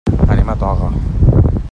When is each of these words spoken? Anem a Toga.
Anem 0.35 0.49
a 0.49 0.55
Toga. 0.63 0.89